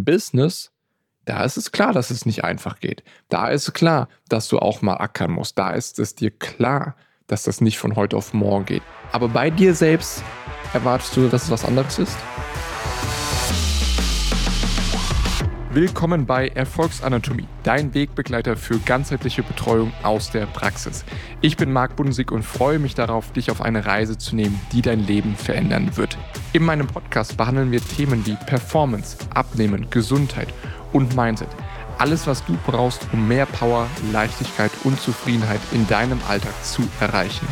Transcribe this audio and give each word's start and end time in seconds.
im 0.00 0.04
Business, 0.04 0.72
da 1.26 1.44
ist 1.44 1.56
es 1.56 1.72
klar, 1.72 1.92
dass 1.92 2.10
es 2.10 2.26
nicht 2.26 2.42
einfach 2.42 2.80
geht. 2.80 3.04
Da 3.28 3.48
ist 3.48 3.68
es 3.68 3.74
klar, 3.74 4.08
dass 4.28 4.48
du 4.48 4.58
auch 4.58 4.82
mal 4.82 4.96
ackern 4.96 5.30
musst. 5.30 5.58
Da 5.58 5.70
ist 5.70 5.98
es 5.98 6.14
dir 6.14 6.30
klar, 6.30 6.96
dass 7.26 7.44
das 7.44 7.60
nicht 7.60 7.78
von 7.78 7.94
heute 7.96 8.16
auf 8.16 8.32
morgen 8.32 8.64
geht. 8.64 8.82
Aber 9.12 9.28
bei 9.28 9.50
dir 9.50 9.74
selbst 9.74 10.24
erwartest 10.72 11.16
du, 11.16 11.28
dass 11.28 11.44
es 11.44 11.50
was 11.50 11.64
anderes 11.64 11.98
ist? 11.98 12.16
Willkommen 15.72 16.26
bei 16.26 16.48
Erfolgsanatomie, 16.48 17.46
dein 17.62 17.94
Wegbegleiter 17.94 18.56
für 18.56 18.80
ganzheitliche 18.80 19.44
Betreuung 19.44 19.92
aus 20.02 20.32
der 20.32 20.46
Praxis. 20.46 21.04
Ich 21.42 21.56
bin 21.56 21.72
Marc 21.72 21.94
Bundesig 21.94 22.32
und 22.32 22.42
freue 22.42 22.80
mich 22.80 22.96
darauf, 22.96 23.32
dich 23.32 23.52
auf 23.52 23.62
eine 23.62 23.86
Reise 23.86 24.18
zu 24.18 24.34
nehmen, 24.34 24.60
die 24.72 24.82
dein 24.82 25.06
Leben 25.06 25.36
verändern 25.36 25.96
wird. 25.96 26.18
In 26.52 26.64
meinem 26.64 26.88
Podcast 26.88 27.36
behandeln 27.36 27.70
wir 27.70 27.80
Themen 27.80 28.26
wie 28.26 28.34
Performance, 28.46 29.16
Abnehmen, 29.32 29.88
Gesundheit 29.90 30.48
und 30.92 31.14
Mindset. 31.14 31.50
Alles, 31.98 32.26
was 32.26 32.44
du 32.44 32.58
brauchst, 32.66 33.06
um 33.12 33.28
mehr 33.28 33.46
Power, 33.46 33.86
Leichtigkeit 34.10 34.72
und 34.82 35.00
Zufriedenheit 35.00 35.60
in 35.70 35.86
deinem 35.86 36.18
Alltag 36.28 36.64
zu 36.64 36.82
erreichen. 36.98 37.46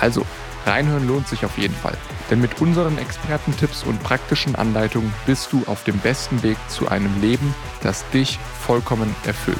Also, 0.00 0.26
reinhören 0.66 1.06
lohnt 1.06 1.28
sich 1.28 1.44
auf 1.44 1.58
jeden 1.58 1.74
Fall. 1.74 1.96
Denn 2.30 2.40
mit 2.40 2.60
unseren 2.60 2.98
Expertentipps 2.98 3.84
und 3.84 4.02
praktischen 4.02 4.54
Anleitungen 4.54 5.12
bist 5.26 5.52
du 5.52 5.62
auf 5.66 5.84
dem 5.84 5.98
besten 5.98 6.42
Weg 6.42 6.56
zu 6.68 6.88
einem 6.88 7.20
Leben, 7.20 7.54
das 7.82 8.08
dich 8.10 8.38
vollkommen 8.38 9.14
erfüllt. 9.26 9.58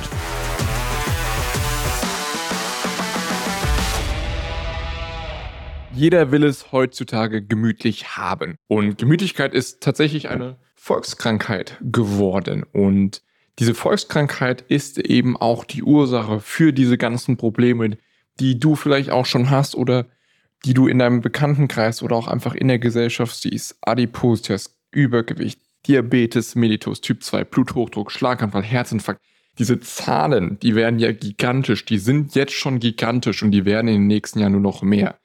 Jeder 5.94 6.32
will 6.32 6.42
es 6.42 6.72
heutzutage 6.72 7.40
gemütlich 7.40 8.16
haben. 8.16 8.56
Und 8.66 8.98
Gemütlichkeit 8.98 9.54
ist 9.54 9.80
tatsächlich 9.80 10.28
eine 10.28 10.56
Volkskrankheit 10.74 11.78
geworden. 11.80 12.64
Und 12.72 13.22
diese 13.60 13.74
Volkskrankheit 13.74 14.62
ist 14.62 14.98
eben 14.98 15.36
auch 15.36 15.64
die 15.64 15.84
Ursache 15.84 16.40
für 16.40 16.72
diese 16.72 16.98
ganzen 16.98 17.36
Probleme, 17.36 17.96
die 18.40 18.58
du 18.58 18.74
vielleicht 18.74 19.10
auch 19.10 19.26
schon 19.26 19.50
hast 19.50 19.76
oder 19.76 20.06
die 20.64 20.74
du 20.74 20.86
in 20.86 20.98
deinem 20.98 21.20
Bekanntenkreis 21.20 22.02
oder 22.02 22.16
auch 22.16 22.28
einfach 22.28 22.54
in 22.54 22.68
der 22.68 22.78
Gesellschaft 22.78 23.36
siehst. 23.36 23.76
Adipositas, 23.82 24.76
Übergewicht, 24.90 25.60
Diabetes 25.86 26.54
mellitus, 26.54 27.00
Typ 27.00 27.22
2, 27.22 27.44
Bluthochdruck, 27.44 28.10
Schlaganfall, 28.10 28.62
Herzinfarkt. 28.62 29.20
Diese 29.58 29.78
Zahlen, 29.80 30.58
die 30.60 30.74
werden 30.74 30.98
ja 30.98 31.12
gigantisch, 31.12 31.84
die 31.84 31.98
sind 31.98 32.34
jetzt 32.34 32.54
schon 32.54 32.80
gigantisch 32.80 33.42
und 33.42 33.52
die 33.52 33.64
werden 33.64 33.88
in 33.88 33.94
den 33.94 34.06
nächsten 34.06 34.40
Jahren 34.40 34.52
nur 34.52 34.60
noch 34.60 34.82
mehr. 34.82 35.18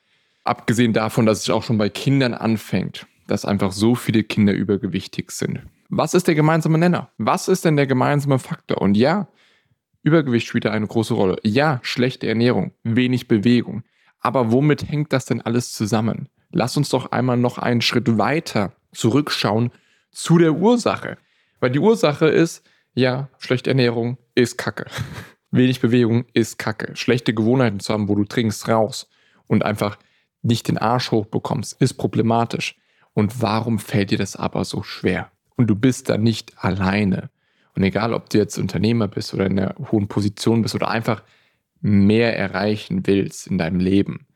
Abgesehen 0.44 0.94
davon, 0.94 1.26
dass 1.26 1.42
es 1.42 1.50
auch 1.50 1.64
schon 1.64 1.78
bei 1.78 1.90
Kindern 1.90 2.34
anfängt, 2.34 3.08
dass 3.28 3.46
einfach 3.46 3.72
so 3.72 3.96
viele 3.96 4.24
Kinder 4.24 4.54
übergewichtig 4.54 5.32
sind. 5.32 5.62
Was 5.90 6.14
ist 6.14 6.28
der 6.28 6.36
gemeinsame 6.36 6.78
Nenner? 6.78 7.10
Was 7.18 7.48
ist 7.48 7.66
denn 7.66 7.76
der 7.76 7.88
gemeinsame 7.88 8.38
Faktor? 8.38 8.82
Und 8.82 8.96
ja, 8.96 9.28
Übergewicht 10.04 10.48
spielt 10.48 10.66
da 10.66 10.72
eine 10.72 10.88
große 10.88 11.14
Rolle. 11.14 11.38
Ja, 11.44 11.80
schlechte 11.82 12.28
Ernährung, 12.28 12.72
wenig 12.84 13.28
Bewegung. 13.28 13.84
Aber 14.20 14.52
womit 14.52 14.90
hängt 14.90 15.14
das 15.14 15.26
denn 15.26 15.42
alles 15.42 15.74
zusammen? 15.74 16.30
Lass 16.52 16.78
uns 16.78 16.90
doch 16.90 17.12
einmal 17.12 17.38
noch 17.38 17.58
einen 17.58 17.82
Schritt 17.82 18.18
weiter 18.18 18.74
zurückschauen 18.92 19.72
zu 20.12 20.38
der 20.38 20.54
Ursache. 20.54 21.18
Weil 21.60 21.72
die 21.72 21.80
Ursache 21.80 22.28
ist, 22.28 22.66
ja, 22.94 23.30
schlechte 23.38 23.70
Ernährung 23.70 24.18
ist 24.36 24.58
Kacke. 24.58 24.86
Wenig 25.52 25.80
Bewegung 25.80 26.26
ist 26.34 26.58
Kacke. 26.58 26.96
Schlechte 26.96 27.34
Gewohnheiten 27.34 27.80
zu 27.80 27.94
haben, 27.94 28.08
wo 28.10 28.16
du 28.16 28.24
trinkst 28.24 28.68
raus 28.68 29.08
und 29.48 29.64
einfach 29.64 29.98
nicht 30.42 30.68
den 30.68 30.78
Arsch 30.78 31.12
hochbekommst, 31.12 31.82
ist 31.82 31.96
problematisch. 31.96 32.76
Und 33.14 33.42
warum 33.42 33.80
fällt 33.80 34.12
dir 34.12 34.18
das 34.18 34.36
aber 34.36 34.64
so 34.64 34.84
schwer? 34.84 35.32
Und 35.56 35.68
du 35.68 35.76
bist 35.76 36.10
da 36.10 36.18
nicht 36.18 36.54
alleine. 36.64 37.30
Und 37.76 37.84
egal, 37.84 38.14
ob 38.14 38.30
du 38.30 38.38
jetzt 38.38 38.58
Unternehmer 38.58 39.08
bist 39.08 39.34
oder 39.34 39.46
in 39.46 39.60
einer 39.60 39.76
hohen 39.92 40.08
Position 40.08 40.62
bist 40.62 40.76
oder 40.76 40.90
einfach 40.90 41.24
mehr 41.82 42.38
erreichen 42.38 43.06
willst 43.06 43.48
in 43.48 43.58
deinem 43.58 43.80
Leben, 43.80 44.28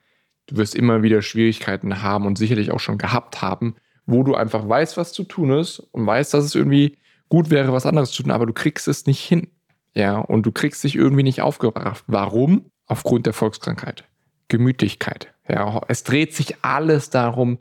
du 0.48 0.58
wirst 0.58 0.76
immer 0.76 1.04
wieder 1.04 1.22
Schwierigkeiten 1.22 2.02
haben 2.02 2.26
und 2.26 2.38
sicherlich 2.38 2.72
auch 2.72 2.80
schon 2.80 2.98
gehabt 2.98 3.42
haben, 3.42 3.76
wo 4.06 4.24
du 4.24 4.36
einfach 4.36 4.68
weißt, 4.68 4.98
was 4.98 5.14
zu 5.14 5.24
tun 5.24 5.52
ist 5.52 5.80
und 5.80 6.06
weißt, 6.06 6.34
dass 6.34 6.46
es 6.46 6.56
irgendwie 6.56 6.98
gut 7.30 7.50
wäre, 7.50 7.74
was 7.74 7.86
anderes 7.86 8.12
zu 8.12 8.24
tun, 8.24 8.32
aber 8.32 8.46
du 8.46 8.54
kriegst 8.54 8.88
es 8.88 9.06
nicht 9.06 9.24
hin. 9.24 9.48
Ja, 9.96 10.18
und 10.18 10.46
du 10.46 10.52
kriegst 10.52 10.84
dich 10.84 10.96
irgendwie 10.96 11.24
nicht 11.24 11.42
aufgebracht. 11.42 12.04
Warum? 12.08 12.72
Aufgrund 12.86 13.26
der 13.26 13.34
Volkskrankheit. 13.34 14.04
Gemütlichkeit. 14.48 15.34
Ja, 15.48 15.82
es 15.88 16.04
dreht 16.04 16.34
sich 16.34 16.64
alles 16.64 17.10
darum, 17.10 17.60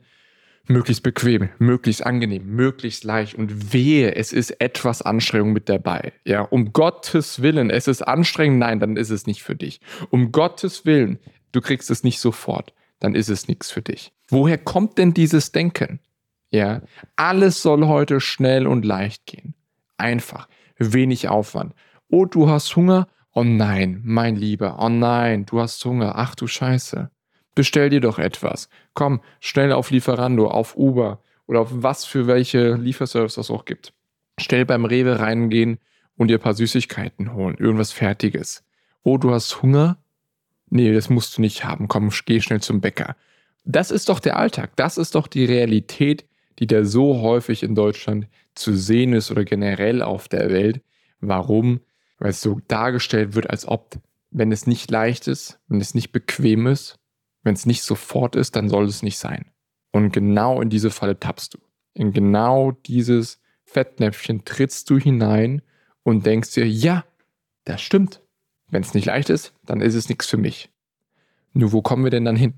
möglichst 0.67 1.03
bequem, 1.03 1.49
möglichst 1.59 2.05
angenehm, 2.05 2.45
möglichst 2.45 3.03
leicht 3.03 3.35
und 3.35 3.73
wehe, 3.73 4.15
es 4.15 4.31
ist 4.31 4.51
etwas 4.61 5.01
Anstrengung 5.01 5.53
mit 5.53 5.67
dabei. 5.67 6.13
Ja, 6.25 6.41
um 6.41 6.71
Gottes 6.73 7.41
Willen, 7.41 7.69
es 7.69 7.87
ist 7.87 8.01
anstrengend, 8.01 8.59
nein, 8.59 8.79
dann 8.79 8.95
ist 8.95 9.09
es 9.09 9.27
nicht 9.27 9.43
für 9.43 9.55
dich. 9.55 9.81
Um 10.09 10.31
Gottes 10.31 10.85
Willen, 10.85 11.19
du 11.51 11.61
kriegst 11.61 11.91
es 11.91 12.03
nicht 12.03 12.19
sofort, 12.19 12.73
dann 12.99 13.15
ist 13.15 13.29
es 13.29 13.47
nichts 13.47 13.71
für 13.71 13.81
dich. 13.81 14.13
Woher 14.29 14.57
kommt 14.57 14.97
denn 14.97 15.13
dieses 15.13 15.51
Denken? 15.51 15.99
Ja, 16.49 16.81
alles 17.15 17.61
soll 17.61 17.87
heute 17.87 18.21
schnell 18.21 18.67
und 18.67 18.85
leicht 18.85 19.25
gehen. 19.25 19.55
Einfach, 19.97 20.47
wenig 20.77 21.27
Aufwand. 21.27 21.73
Oh, 22.09 22.25
du 22.25 22.49
hast 22.49 22.75
Hunger? 22.75 23.07
Oh 23.33 23.43
nein, 23.43 24.01
mein 24.03 24.35
Lieber, 24.35 24.77
oh 24.79 24.89
nein, 24.89 25.45
du 25.45 25.59
hast 25.59 25.83
Hunger. 25.83 26.13
Ach 26.15 26.35
du 26.35 26.45
Scheiße. 26.47 27.09
Bestell 27.55 27.89
dir 27.89 28.01
doch 28.01 28.19
etwas. 28.19 28.69
Komm, 28.93 29.21
schnell 29.39 29.71
auf 29.71 29.91
Lieferando, 29.91 30.47
auf 30.47 30.75
Uber 30.75 31.21
oder 31.45 31.61
auf 31.61 31.69
was 31.71 32.05
für 32.05 32.27
welche 32.27 32.73
Lieferservice 32.73 33.37
es 33.37 33.51
auch 33.51 33.65
gibt. 33.65 33.93
Schnell 34.39 34.65
beim 34.65 34.85
Rewe 34.85 35.19
reingehen 35.19 35.79
und 36.17 36.29
dir 36.29 36.37
ein 36.37 36.41
paar 36.41 36.55
Süßigkeiten 36.55 37.33
holen, 37.33 37.57
irgendwas 37.57 37.91
Fertiges. 37.91 38.63
Oh, 39.03 39.17
du 39.17 39.31
hast 39.31 39.61
Hunger? 39.61 39.97
Nee, 40.69 40.93
das 40.93 41.09
musst 41.09 41.37
du 41.37 41.41
nicht 41.41 41.65
haben. 41.65 41.87
Komm, 41.87 42.09
geh 42.25 42.41
schnell 42.41 42.61
zum 42.61 42.81
Bäcker. 42.81 43.15
Das 43.65 43.91
ist 43.91 44.09
doch 44.09 44.19
der 44.19 44.37
Alltag. 44.37 44.71
Das 44.75 44.97
ist 44.97 45.15
doch 45.15 45.27
die 45.27 45.45
Realität, 45.45 46.25
die 46.59 46.67
da 46.67 46.83
so 46.83 47.21
häufig 47.21 47.63
in 47.63 47.75
Deutschland 47.75 48.27
zu 48.55 48.75
sehen 48.75 49.13
ist 49.13 49.31
oder 49.31 49.45
generell 49.45 50.01
auf 50.01 50.27
der 50.27 50.49
Welt. 50.49 50.81
Warum? 51.19 51.81
Weil 52.17 52.31
es 52.31 52.41
so 52.41 52.59
dargestellt 52.67 53.35
wird, 53.35 53.49
als 53.49 53.67
ob, 53.67 53.97
wenn 54.31 54.51
es 54.51 54.67
nicht 54.67 54.89
leicht 54.91 55.27
ist, 55.27 55.59
wenn 55.67 55.81
es 55.81 55.93
nicht 55.93 56.11
bequem 56.11 56.67
ist, 56.67 56.99
wenn 57.43 57.53
es 57.53 57.65
nicht 57.65 57.83
sofort 57.83 58.35
ist, 58.35 58.55
dann 58.55 58.69
soll 58.69 58.85
es 58.85 59.03
nicht 59.03 59.17
sein. 59.17 59.51
Und 59.91 60.11
genau 60.11 60.61
in 60.61 60.69
diese 60.69 60.89
Falle 60.89 61.19
tappst 61.19 61.53
du. 61.53 61.59
In 61.93 62.11
genau 62.13 62.71
dieses 62.71 63.39
Fettnäpfchen 63.65 64.45
trittst 64.45 64.89
du 64.89 64.97
hinein 64.97 65.61
und 66.03 66.25
denkst 66.25 66.53
dir, 66.53 66.67
ja, 66.67 67.05
das 67.65 67.81
stimmt. 67.81 68.21
Wenn 68.69 68.81
es 68.81 68.93
nicht 68.93 69.05
leicht 69.05 69.29
ist, 69.29 69.53
dann 69.65 69.81
ist 69.81 69.93
es 69.93 70.09
nichts 70.09 70.27
für 70.27 70.37
mich. 70.37 70.71
Nur 71.53 71.71
wo 71.71 71.81
kommen 71.81 72.03
wir 72.03 72.11
denn 72.11 72.25
dann 72.25 72.35
hin? 72.35 72.55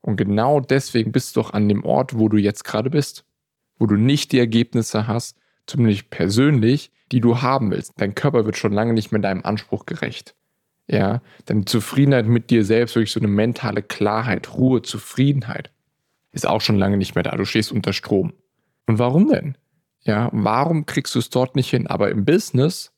Und 0.00 0.16
genau 0.16 0.60
deswegen 0.60 1.10
bist 1.10 1.34
du 1.34 1.40
doch 1.40 1.52
an 1.52 1.68
dem 1.68 1.84
Ort, 1.84 2.16
wo 2.16 2.28
du 2.28 2.36
jetzt 2.36 2.64
gerade 2.64 2.90
bist. 2.90 3.24
Wo 3.78 3.86
du 3.86 3.96
nicht 3.96 4.32
die 4.32 4.38
Ergebnisse 4.38 5.08
hast, 5.08 5.36
zumindest 5.66 6.10
persönlich, 6.10 6.92
die 7.10 7.20
du 7.20 7.42
haben 7.42 7.70
willst. 7.70 7.92
Dein 7.96 8.14
Körper 8.14 8.44
wird 8.44 8.56
schon 8.56 8.72
lange 8.72 8.92
nicht 8.92 9.10
mehr 9.10 9.20
deinem 9.20 9.44
Anspruch 9.44 9.86
gerecht. 9.86 10.36
Ja, 10.90 11.20
deine 11.44 11.66
Zufriedenheit 11.66 12.26
mit 12.26 12.50
dir 12.50 12.64
selbst, 12.64 12.94
wirklich 12.94 13.12
so 13.12 13.20
eine 13.20 13.28
mentale 13.28 13.82
Klarheit, 13.82 14.54
Ruhe, 14.54 14.80
Zufriedenheit, 14.80 15.70
ist 16.32 16.46
auch 16.46 16.60
schon 16.60 16.78
lange 16.78 16.96
nicht 16.96 17.14
mehr 17.14 17.24
da. 17.24 17.36
Du 17.36 17.44
stehst 17.44 17.72
unter 17.72 17.92
Strom. 17.92 18.32
Und 18.86 18.98
warum 18.98 19.28
denn? 19.28 19.58
Ja, 20.00 20.30
warum 20.32 20.86
kriegst 20.86 21.14
du 21.14 21.18
es 21.18 21.28
dort 21.28 21.56
nicht 21.56 21.68
hin? 21.68 21.86
Aber 21.86 22.10
im 22.10 22.24
Business, 22.24 22.92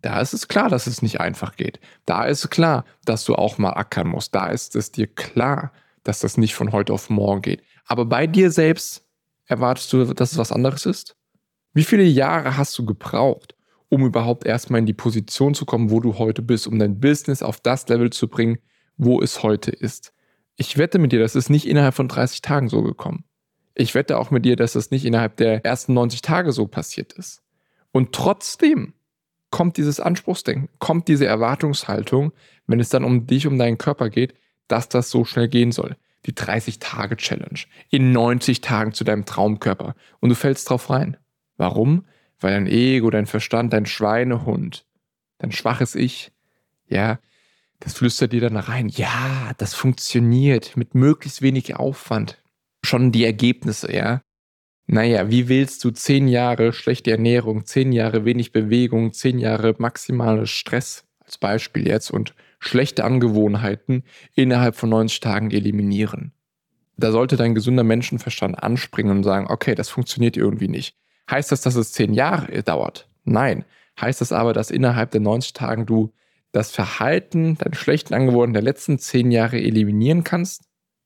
da 0.00 0.20
ist 0.20 0.32
es 0.32 0.48
klar, 0.48 0.70
dass 0.70 0.86
es 0.86 1.02
nicht 1.02 1.20
einfach 1.20 1.56
geht. 1.56 1.80
Da 2.06 2.24
ist 2.24 2.50
klar, 2.50 2.86
dass 3.04 3.24
du 3.24 3.34
auch 3.34 3.58
mal 3.58 3.72
ackern 3.72 4.08
musst. 4.08 4.34
Da 4.34 4.46
ist 4.46 4.74
es 4.74 4.90
dir 4.90 5.06
klar, 5.06 5.72
dass 6.02 6.20
das 6.20 6.38
nicht 6.38 6.54
von 6.54 6.72
heute 6.72 6.92
auf 6.94 7.10
morgen 7.10 7.42
geht. 7.42 7.62
Aber 7.86 8.06
bei 8.06 8.26
dir 8.26 8.50
selbst 8.50 9.04
erwartest 9.46 9.92
du, 9.92 10.04
dass 10.14 10.32
es 10.32 10.38
was 10.38 10.52
anderes 10.52 10.86
ist? 10.86 11.16
Wie 11.74 11.84
viele 11.84 12.04
Jahre 12.04 12.56
hast 12.56 12.78
du 12.78 12.86
gebraucht, 12.86 13.53
um 13.94 14.04
überhaupt 14.04 14.44
erstmal 14.44 14.80
in 14.80 14.86
die 14.86 14.92
Position 14.92 15.54
zu 15.54 15.64
kommen, 15.64 15.90
wo 15.90 16.00
du 16.00 16.18
heute 16.18 16.42
bist, 16.42 16.66
um 16.66 16.80
dein 16.80 16.98
Business 16.98 17.42
auf 17.42 17.60
das 17.60 17.88
Level 17.88 18.10
zu 18.10 18.26
bringen, 18.26 18.58
wo 18.96 19.22
es 19.22 19.44
heute 19.44 19.70
ist. 19.70 20.12
Ich 20.56 20.78
wette 20.78 20.98
mit 20.98 21.12
dir, 21.12 21.20
das 21.20 21.36
ist 21.36 21.48
nicht 21.48 21.66
innerhalb 21.66 21.94
von 21.94 22.08
30 22.08 22.42
Tagen 22.42 22.68
so 22.68 22.82
gekommen. 22.82 23.24
Ich 23.76 23.94
wette 23.94 24.18
auch 24.18 24.32
mit 24.32 24.44
dir, 24.44 24.56
dass 24.56 24.72
das 24.72 24.90
nicht 24.90 25.04
innerhalb 25.04 25.36
der 25.36 25.64
ersten 25.64 25.94
90 25.94 26.22
Tage 26.22 26.50
so 26.50 26.66
passiert 26.66 27.12
ist. 27.12 27.42
Und 27.92 28.12
trotzdem 28.12 28.94
kommt 29.50 29.76
dieses 29.76 30.00
Anspruchsdenken, 30.00 30.68
kommt 30.80 31.06
diese 31.06 31.26
Erwartungshaltung, 31.26 32.32
wenn 32.66 32.80
es 32.80 32.88
dann 32.88 33.04
um 33.04 33.28
dich, 33.28 33.46
um 33.46 33.58
deinen 33.58 33.78
Körper 33.78 34.10
geht, 34.10 34.34
dass 34.66 34.88
das 34.88 35.08
so 35.08 35.24
schnell 35.24 35.46
gehen 35.46 35.70
soll. 35.70 35.96
Die 36.26 36.32
30-Tage-Challenge. 36.32 37.60
In 37.90 38.10
90 38.10 38.60
Tagen 38.60 38.92
zu 38.92 39.04
deinem 39.04 39.24
Traumkörper. 39.24 39.94
Und 40.18 40.30
du 40.30 40.34
fällst 40.34 40.68
drauf 40.68 40.90
rein. 40.90 41.16
Warum? 41.56 42.06
Weil 42.40 42.52
dein 42.52 42.66
Ego, 42.66 43.10
dein 43.10 43.26
Verstand, 43.26 43.72
dein 43.72 43.86
Schweinehund, 43.86 44.86
dein 45.38 45.52
schwaches 45.52 45.94
Ich, 45.94 46.32
ja, 46.86 47.18
das 47.80 47.94
flüstert 47.94 48.32
dir 48.32 48.40
dann 48.40 48.56
rein, 48.56 48.88
ja, 48.88 49.52
das 49.58 49.74
funktioniert 49.74 50.76
mit 50.76 50.94
möglichst 50.94 51.42
wenig 51.42 51.76
Aufwand. 51.76 52.42
Schon 52.84 53.12
die 53.12 53.24
Ergebnisse, 53.24 53.92
ja. 53.92 54.22
Naja, 54.86 55.30
wie 55.30 55.48
willst 55.48 55.82
du 55.84 55.90
zehn 55.90 56.28
Jahre 56.28 56.72
schlechte 56.72 57.10
Ernährung, 57.10 57.64
zehn 57.64 57.92
Jahre 57.92 58.24
wenig 58.24 58.52
Bewegung, 58.52 59.12
zehn 59.12 59.38
Jahre 59.38 59.74
maximales 59.78 60.50
Stress 60.50 61.04
als 61.20 61.38
Beispiel 61.38 61.86
jetzt 61.86 62.10
und 62.10 62.34
schlechte 62.58 63.04
Angewohnheiten 63.04 64.04
innerhalb 64.34 64.76
von 64.76 64.90
90 64.90 65.20
Tagen 65.20 65.50
eliminieren? 65.50 66.32
Da 66.96 67.10
sollte 67.12 67.36
dein 67.36 67.54
gesunder 67.54 67.82
Menschenverstand 67.82 68.62
anspringen 68.62 69.16
und 69.16 69.24
sagen, 69.24 69.46
okay, 69.48 69.74
das 69.74 69.88
funktioniert 69.88 70.36
irgendwie 70.36 70.68
nicht. 70.68 70.96
Heißt 71.30 71.52
das, 71.52 71.62
dass 71.62 71.74
es 71.74 71.92
zehn 71.92 72.14
Jahre 72.14 72.62
dauert? 72.62 73.08
Nein. 73.24 73.64
Heißt 74.00 74.20
das 74.20 74.32
aber, 74.32 74.52
dass 74.52 74.70
innerhalb 74.70 75.12
der 75.12 75.20
90 75.20 75.52
Tagen 75.52 75.86
du 75.86 76.12
das 76.52 76.70
Verhalten, 76.70 77.56
deine 77.58 77.74
schlechten 77.74 78.14
Angewohnheiten 78.14 78.54
der 78.54 78.62
letzten 78.62 78.98
zehn 78.98 79.30
Jahre 79.30 79.58
eliminieren 79.58 80.24
kannst? 80.24 80.64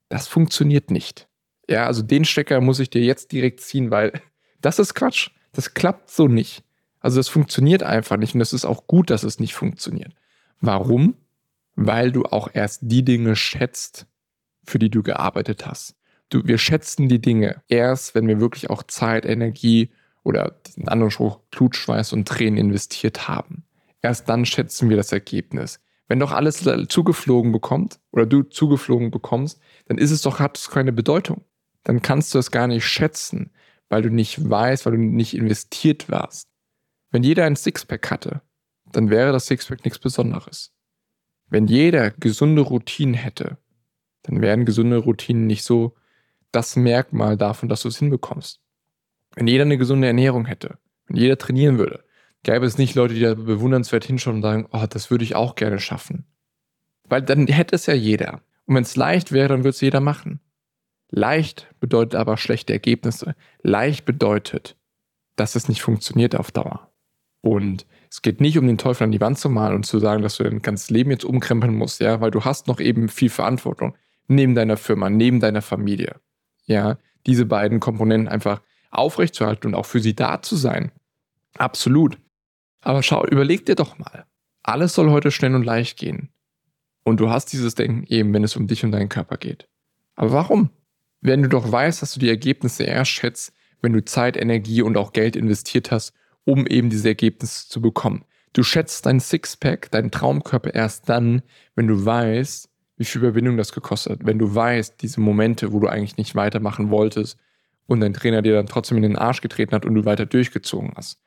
Das 0.08 0.26
funktioniert 0.26 0.90
nicht. 0.90 1.28
Ja, 1.68 1.86
also 1.86 2.02
den 2.02 2.24
Stecker 2.24 2.60
muss 2.60 2.80
ich 2.80 2.90
dir 2.90 3.02
jetzt 3.02 3.32
direkt 3.32 3.60
ziehen, 3.60 3.90
weil 3.90 4.12
das 4.60 4.78
ist 4.78 4.94
Quatsch. 4.94 5.30
Das 5.52 5.74
klappt 5.74 6.10
so 6.10 6.28
nicht. 6.28 6.62
Also 7.00 7.18
das 7.18 7.28
funktioniert 7.28 7.82
einfach 7.82 8.16
nicht 8.16 8.34
und 8.34 8.40
es 8.40 8.52
ist 8.52 8.64
auch 8.64 8.86
gut, 8.86 9.10
dass 9.10 9.22
es 9.22 9.38
nicht 9.38 9.54
funktioniert. 9.54 10.12
Warum? 10.60 11.14
Weil 11.76 12.10
du 12.10 12.24
auch 12.24 12.50
erst 12.52 12.80
die 12.82 13.04
Dinge 13.04 13.36
schätzt, 13.36 14.06
für 14.64 14.78
die 14.78 14.90
du 14.90 15.02
gearbeitet 15.02 15.66
hast. 15.66 15.94
Du, 16.28 16.44
wir 16.44 16.58
schätzen 16.58 17.08
die 17.08 17.20
Dinge 17.20 17.62
erst, 17.68 18.14
wenn 18.14 18.26
wir 18.26 18.40
wirklich 18.40 18.68
auch 18.68 18.82
Zeit, 18.82 19.24
Energie 19.24 19.90
oder 20.28 20.60
diesen 20.66 20.88
anderen 20.88 21.10
Spruch, 21.10 21.40
Blutschweiß 21.50 22.12
und 22.12 22.28
Tränen 22.28 22.58
investiert 22.58 23.28
haben. 23.28 23.64
Erst 24.02 24.28
dann 24.28 24.44
schätzen 24.44 24.90
wir 24.90 24.98
das 24.98 25.10
Ergebnis. 25.10 25.80
Wenn 26.06 26.20
doch 26.20 26.32
alles 26.32 26.68
zugeflogen 26.88 27.50
bekommt 27.50 27.98
oder 28.12 28.26
du 28.26 28.42
zugeflogen 28.42 29.10
bekommst, 29.10 29.58
dann 29.86 29.96
ist 29.96 30.10
es 30.10 30.20
doch, 30.20 30.38
hat 30.38 30.58
es 30.58 30.68
keine 30.68 30.92
Bedeutung. 30.92 31.44
Dann 31.82 32.02
kannst 32.02 32.34
du 32.34 32.38
es 32.38 32.50
gar 32.50 32.66
nicht 32.66 32.84
schätzen, 32.86 33.52
weil 33.88 34.02
du 34.02 34.10
nicht 34.10 34.48
weißt, 34.48 34.84
weil 34.84 34.92
du 34.92 34.98
nicht 34.98 35.34
investiert 35.34 36.10
warst. 36.10 36.46
Wenn 37.10 37.22
jeder 37.22 37.46
ein 37.46 37.56
Sixpack 37.56 38.10
hatte, 38.10 38.42
dann 38.92 39.08
wäre 39.08 39.32
das 39.32 39.46
Sixpack 39.46 39.82
nichts 39.84 39.98
Besonderes. 39.98 40.74
Wenn 41.48 41.66
jeder 41.66 42.10
gesunde 42.10 42.60
Routinen 42.60 43.14
hätte, 43.14 43.56
dann 44.24 44.42
wären 44.42 44.66
gesunde 44.66 44.98
Routinen 44.98 45.46
nicht 45.46 45.64
so 45.64 45.96
das 46.52 46.76
Merkmal 46.76 47.38
davon, 47.38 47.70
dass 47.70 47.82
du 47.82 47.88
es 47.88 47.98
hinbekommst. 47.98 48.60
Wenn 49.38 49.46
jeder 49.46 49.62
eine 49.62 49.78
gesunde 49.78 50.08
Ernährung 50.08 50.46
hätte, 50.46 50.78
wenn 51.06 51.16
jeder 51.16 51.38
trainieren 51.38 51.78
würde, 51.78 52.02
gäbe 52.42 52.66
es 52.66 52.76
nicht 52.76 52.96
Leute, 52.96 53.14
die 53.14 53.20
da 53.20 53.34
bewundernswert 53.34 54.04
hinschauen 54.04 54.38
und 54.38 54.42
sagen, 54.42 54.66
oh, 54.72 54.84
das 54.90 55.12
würde 55.12 55.22
ich 55.22 55.36
auch 55.36 55.54
gerne 55.54 55.78
schaffen. 55.78 56.24
Weil 57.04 57.22
dann 57.22 57.46
hätte 57.46 57.76
es 57.76 57.86
ja 57.86 57.94
jeder. 57.94 58.42
Und 58.66 58.74
wenn 58.74 58.82
es 58.82 58.96
leicht 58.96 59.30
wäre, 59.30 59.46
dann 59.46 59.60
würde 59.60 59.70
es 59.70 59.80
jeder 59.80 60.00
machen. 60.00 60.40
Leicht 61.10 61.68
bedeutet 61.78 62.16
aber 62.16 62.36
schlechte 62.36 62.72
Ergebnisse. 62.72 63.36
Leicht 63.62 64.04
bedeutet, 64.04 64.76
dass 65.36 65.54
es 65.54 65.68
nicht 65.68 65.82
funktioniert 65.82 66.34
auf 66.34 66.50
Dauer. 66.50 66.90
Und 67.40 67.86
es 68.10 68.22
geht 68.22 68.40
nicht 68.40 68.58
um 68.58 68.66
den 68.66 68.76
Teufel 68.76 69.04
an 69.04 69.12
die 69.12 69.20
Wand 69.20 69.38
zu 69.38 69.48
malen 69.48 69.76
und 69.76 69.86
zu 69.86 70.00
sagen, 70.00 70.24
dass 70.24 70.36
du 70.36 70.42
dein 70.42 70.62
ganzes 70.62 70.90
Leben 70.90 71.12
jetzt 71.12 71.24
umkrempeln 71.24 71.76
musst, 71.76 72.00
ja, 72.00 72.20
weil 72.20 72.32
du 72.32 72.44
hast 72.44 72.66
noch 72.66 72.80
eben 72.80 73.08
viel 73.08 73.30
Verantwortung 73.30 73.96
neben 74.26 74.56
deiner 74.56 74.76
Firma, 74.76 75.08
neben 75.08 75.38
deiner 75.38 75.62
Familie. 75.62 76.16
Ja, 76.66 76.98
diese 77.24 77.46
beiden 77.46 77.78
Komponenten 77.78 78.26
einfach 78.26 78.62
aufrechtzuerhalten 78.90 79.68
und 79.68 79.74
auch 79.74 79.86
für 79.86 80.00
sie 80.00 80.14
da 80.14 80.42
zu 80.42 80.56
sein. 80.56 80.92
Absolut. 81.56 82.18
Aber 82.80 83.02
schau, 83.02 83.26
überleg 83.26 83.66
dir 83.66 83.74
doch 83.74 83.98
mal. 83.98 84.24
Alles 84.62 84.94
soll 84.94 85.10
heute 85.10 85.30
schnell 85.30 85.54
und 85.54 85.64
leicht 85.64 85.98
gehen. 85.98 86.30
Und 87.04 87.20
du 87.20 87.30
hast 87.30 87.52
dieses 87.52 87.74
Denken 87.74 88.04
eben, 88.06 88.32
wenn 88.34 88.44
es 88.44 88.56
um 88.56 88.66
dich 88.66 88.84
und 88.84 88.92
deinen 88.92 89.08
Körper 89.08 89.36
geht. 89.36 89.68
Aber 90.14 90.32
warum? 90.32 90.70
Wenn 91.20 91.42
du 91.42 91.48
doch 91.48 91.70
weißt, 91.70 92.02
dass 92.02 92.14
du 92.14 92.20
die 92.20 92.28
Ergebnisse 92.28 92.84
erst 92.84 93.10
schätzt, 93.10 93.52
wenn 93.80 93.92
du 93.92 94.04
Zeit, 94.04 94.36
Energie 94.36 94.82
und 94.82 94.96
auch 94.96 95.12
Geld 95.12 95.36
investiert 95.36 95.90
hast, 95.90 96.12
um 96.44 96.66
eben 96.66 96.90
diese 96.90 97.08
Ergebnisse 97.08 97.68
zu 97.68 97.80
bekommen. 97.80 98.24
Du 98.52 98.62
schätzt 98.62 99.06
dein 99.06 99.20
Sixpack, 99.20 99.90
deinen 99.90 100.10
Traumkörper 100.10 100.74
erst 100.74 101.08
dann, 101.08 101.42
wenn 101.74 101.86
du 101.86 102.04
weißt, 102.04 102.68
wie 102.96 103.04
viel 103.04 103.20
Überwindung 103.20 103.56
das 103.56 103.72
gekostet 103.72 104.12
hat. 104.12 104.26
Wenn 104.26 104.38
du 104.38 104.54
weißt, 104.54 105.00
diese 105.00 105.20
Momente, 105.20 105.72
wo 105.72 105.80
du 105.80 105.88
eigentlich 105.88 106.16
nicht 106.16 106.34
weitermachen 106.34 106.90
wolltest 106.90 107.38
und 107.88 108.00
dein 108.00 108.14
Trainer 108.14 108.42
dir 108.42 108.54
dann 108.54 108.66
trotzdem 108.66 108.98
in 108.98 109.02
den 109.02 109.16
Arsch 109.16 109.40
getreten 109.40 109.72
hat 109.72 109.84
und 109.86 109.94
du 109.94 110.04
weiter 110.04 110.26
durchgezogen 110.26 110.92
hast. 110.94 111.20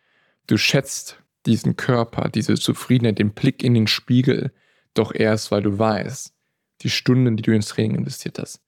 Du 0.47 0.57
schätzt 0.57 1.21
diesen 1.47 1.75
Körper, 1.75 2.29
diese 2.29 2.53
Zufriedenheit, 2.53 3.17
den 3.17 3.31
Blick 3.31 3.63
in 3.63 3.73
den 3.73 3.87
Spiegel, 3.87 4.53
doch 4.93 5.13
erst, 5.13 5.51
weil 5.51 5.63
du 5.63 5.79
weißt, 5.79 6.33
die 6.81 6.89
Stunden, 6.89 7.35
die 7.35 7.43
du 7.43 7.53
ins 7.53 7.67
Training 7.67 7.97
investiert 7.97 8.37
hast, 8.37 8.61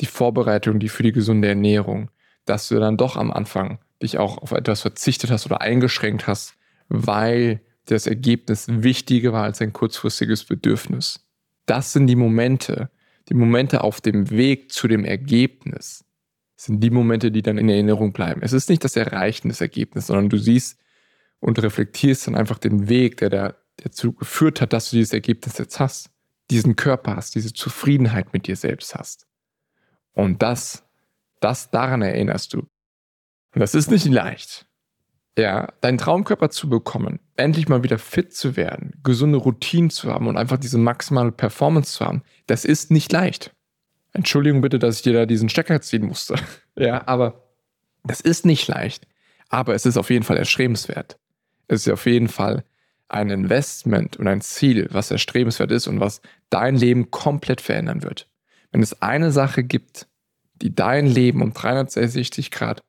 die 0.00 0.06
Vorbereitung, 0.06 0.78
die 0.80 0.88
für 0.88 1.02
die 1.02 1.12
gesunde 1.12 1.48
Ernährung, 1.48 2.10
dass 2.46 2.68
du 2.68 2.80
dann 2.80 2.96
doch 2.96 3.16
am 3.16 3.30
Anfang 3.30 3.78
dich 4.02 4.16
auch 4.16 4.38
auf 4.38 4.52
etwas 4.52 4.80
verzichtet 4.80 5.30
hast 5.30 5.44
oder 5.44 5.60
eingeschränkt 5.60 6.26
hast, 6.26 6.54
weil 6.88 7.60
das 7.84 8.06
Ergebnis 8.06 8.66
wichtiger 8.68 9.34
war 9.34 9.44
als 9.44 9.60
ein 9.60 9.74
kurzfristiges 9.74 10.44
Bedürfnis. 10.44 11.26
Das 11.66 11.92
sind 11.92 12.06
die 12.06 12.16
Momente, 12.16 12.90
die 13.28 13.34
Momente 13.34 13.84
auf 13.84 14.00
dem 14.00 14.30
Weg 14.30 14.72
zu 14.72 14.88
dem 14.88 15.04
Ergebnis, 15.04 16.07
sind 16.60 16.80
die 16.80 16.90
Momente, 16.90 17.30
die 17.30 17.42
dann 17.42 17.58
in 17.58 17.68
Erinnerung 17.68 18.12
bleiben. 18.12 18.42
Es 18.42 18.52
ist 18.52 18.68
nicht 18.68 18.84
das 18.84 18.96
Erreichen 18.96 19.48
des 19.48 19.60
Ergebnisses, 19.60 20.08
sondern 20.08 20.28
du 20.28 20.38
siehst, 20.38 20.78
und 21.40 21.62
reflektierst 21.62 22.26
dann 22.26 22.34
einfach 22.34 22.58
den 22.58 22.88
Weg, 22.88 23.18
der, 23.18 23.56
dazu 23.76 24.12
geführt 24.12 24.60
hat, 24.60 24.72
dass 24.72 24.90
du 24.90 24.96
dieses 24.96 25.12
Ergebnis 25.12 25.58
jetzt 25.58 25.78
hast, 25.78 26.10
diesen 26.50 26.76
Körper 26.76 27.16
hast, 27.16 27.34
diese 27.34 27.52
Zufriedenheit 27.52 28.32
mit 28.32 28.46
dir 28.46 28.56
selbst 28.56 28.94
hast. 28.94 29.26
Und 30.12 30.42
das, 30.42 30.84
das 31.40 31.70
daran 31.70 32.02
erinnerst 32.02 32.54
du. 32.54 32.58
Und 32.58 33.60
das 33.60 33.74
ist 33.74 33.90
nicht 33.90 34.06
leicht. 34.06 34.66
Ja, 35.36 35.72
deinen 35.80 35.98
Traumkörper 35.98 36.50
zu 36.50 36.68
bekommen, 36.68 37.20
endlich 37.36 37.68
mal 37.68 37.84
wieder 37.84 37.98
fit 37.98 38.34
zu 38.34 38.56
werden, 38.56 38.98
gesunde 39.04 39.38
Routinen 39.38 39.90
zu 39.90 40.12
haben 40.12 40.26
und 40.26 40.36
einfach 40.36 40.58
diese 40.58 40.78
maximale 40.78 41.30
Performance 41.30 41.92
zu 41.92 42.04
haben, 42.04 42.22
das 42.48 42.64
ist 42.64 42.90
nicht 42.90 43.12
leicht. 43.12 43.54
Entschuldigung 44.12 44.60
bitte, 44.60 44.78
dass 44.78 44.96
ich 44.96 45.02
dir 45.02 45.12
da 45.12 45.26
diesen 45.26 45.48
Stecker 45.48 45.80
ziehen 45.80 46.06
musste. 46.06 46.36
ja, 46.76 47.06
aber 47.06 47.42
das 48.04 48.20
ist 48.20 48.46
nicht 48.46 48.66
leicht. 48.68 49.06
Aber 49.48 49.74
es 49.74 49.86
ist 49.86 49.96
auf 49.96 50.10
jeden 50.10 50.24
Fall 50.24 50.36
erstrebenswert 50.36 51.18
ist 51.68 51.88
auf 51.88 52.06
jeden 52.06 52.28
Fall 52.28 52.64
ein 53.08 53.30
Investment 53.30 54.16
und 54.16 54.26
ein 54.26 54.40
Ziel, 54.40 54.88
was 54.90 55.10
erstrebenswert 55.10 55.70
ist 55.70 55.86
und 55.86 56.00
was 56.00 56.20
dein 56.50 56.76
Leben 56.76 57.10
komplett 57.10 57.60
verändern 57.60 58.02
wird. 58.02 58.28
Wenn 58.70 58.82
es 58.82 59.00
eine 59.00 59.30
Sache 59.32 59.62
gibt, 59.62 60.08
die 60.60 60.74
dein 60.74 61.06
Leben 61.06 61.40
um 61.42 61.52
360 61.52 62.50
Grad 62.50 62.82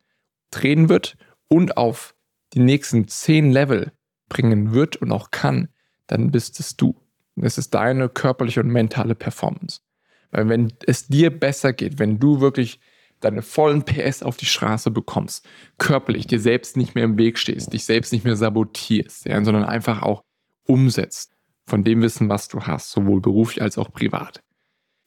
drehen 0.51 0.89
wird 0.89 1.15
und 1.47 1.77
auf 1.77 2.15
die 2.53 2.59
nächsten 2.59 3.07
10 3.07 3.51
Level 3.51 3.91
bringen 4.27 4.73
wird 4.73 4.97
und 4.97 5.11
auch 5.11 5.31
kann, 5.31 5.69
dann 6.07 6.31
bist 6.31 6.59
es 6.59 6.75
du. 6.75 6.95
es 7.41 7.57
ist 7.57 7.73
deine 7.73 8.09
körperliche 8.09 8.59
und 8.59 8.69
mentale 8.69 9.15
Performance. 9.15 9.81
Weil 10.31 10.49
wenn 10.49 10.73
es 10.85 11.07
dir 11.07 11.29
besser 11.31 11.73
geht, 11.73 11.99
wenn 11.99 12.19
du 12.19 12.39
wirklich 12.41 12.79
deine 13.19 13.41
vollen 13.41 13.83
PS 13.83 14.23
auf 14.23 14.37
die 14.37 14.45
Straße 14.45 14.91
bekommst, 14.91 15.47
körperlich 15.77 16.27
dir 16.27 16.39
selbst 16.39 16.77
nicht 16.77 16.95
mehr 16.95 17.03
im 17.03 17.17
Weg 17.17 17.37
stehst, 17.37 17.73
dich 17.73 17.85
selbst 17.85 18.13
nicht 18.13 18.23
mehr 18.23 18.35
sabotierst, 18.35 19.25
ja, 19.25 19.43
sondern 19.43 19.65
einfach 19.65 20.01
auch 20.01 20.23
umsetzt 20.65 21.35
von 21.65 21.83
dem 21.83 22.01
Wissen, 22.01 22.29
was 22.29 22.47
du 22.47 22.61
hast, 22.61 22.91
sowohl 22.91 23.21
beruflich 23.21 23.61
als 23.61 23.77
auch 23.77 23.91
privat, 23.91 24.41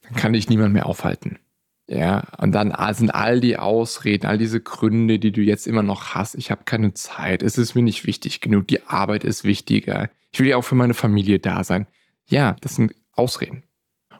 dann 0.01 0.15
kann 0.15 0.33
dich 0.33 0.49
niemand 0.49 0.73
mehr 0.73 0.85
aufhalten. 0.85 1.39
Ja, 1.87 2.27
und 2.37 2.53
dann 2.53 2.73
sind 2.93 3.11
all 3.11 3.41
die 3.41 3.57
Ausreden, 3.57 4.25
all 4.25 4.37
diese 4.37 4.61
Gründe, 4.61 5.19
die 5.19 5.33
du 5.33 5.41
jetzt 5.41 5.67
immer 5.67 5.83
noch 5.83 6.15
hast. 6.15 6.35
Ich 6.35 6.49
habe 6.49 6.63
keine 6.63 6.93
Zeit, 6.93 7.43
es 7.43 7.57
ist 7.57 7.75
mir 7.75 7.83
nicht 7.83 8.05
wichtig 8.05 8.39
genug, 8.39 8.67
die 8.67 8.83
Arbeit 8.83 9.25
ist 9.25 9.43
wichtiger. 9.43 10.09
Ich 10.31 10.39
will 10.39 10.47
ja 10.47 10.57
auch 10.57 10.63
für 10.63 10.75
meine 10.75 10.93
Familie 10.93 11.39
da 11.39 11.63
sein. 11.63 11.87
Ja, 12.25 12.55
das 12.61 12.75
sind 12.75 12.95
Ausreden. 13.11 13.63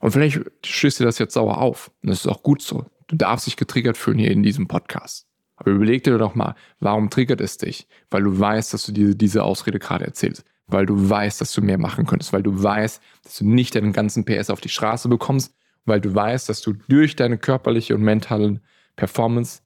Und 0.04 0.12
vielleicht 0.12 0.42
stößt 0.66 1.00
dir 1.00 1.06
das 1.06 1.18
jetzt 1.18 1.34
sauer 1.34 1.60
auf. 1.60 1.90
Und 2.02 2.10
das 2.10 2.20
ist 2.20 2.28
auch 2.28 2.44
gut 2.44 2.62
so. 2.62 2.86
Du 3.08 3.16
darfst 3.16 3.48
dich 3.48 3.56
getriggert 3.56 3.96
fühlen 3.96 4.20
hier 4.20 4.32
in 4.32 4.44
diesem 4.44 4.68
Podcast. 4.68 5.28
Aber 5.56 5.72
überleg 5.72 6.04
dir 6.04 6.18
doch 6.18 6.36
mal, 6.36 6.56
warum 6.82 7.10
triggert 7.10 7.40
es 7.40 7.58
dich? 7.58 7.88
Weil 8.10 8.24
du 8.24 8.38
weißt, 8.38 8.74
dass 8.74 8.86
du 8.86 8.92
diese, 8.92 9.16
diese 9.16 9.46
Ausrede 9.46 9.80
gerade 9.80 10.04
erzählst. 10.04 10.44
Weil 10.68 10.86
du 10.86 11.10
weißt, 11.10 11.40
dass 11.40 11.54
du 11.54 11.62
mehr 11.62 11.78
machen 11.78 12.06
könntest. 12.06 12.34
Weil 12.34 12.44
du 12.44 12.62
weißt, 12.62 13.02
dass 13.24 13.38
du 13.38 13.48
nicht 13.48 13.76
deinen 13.76 13.94
ganzen 13.94 14.26
PS 14.26 14.50
auf 14.50 14.60
die 14.60 14.68
Straße 14.68 15.08
bekommst. 15.08 15.56
Weil 15.86 16.02
du 16.02 16.14
weißt, 16.14 16.50
dass 16.50 16.60
du 16.60 16.74
durch 16.74 17.16
deine 17.16 17.38
körperliche 17.38 17.96
und 17.96 18.02
mentale 18.02 18.60
Performance 18.98 19.62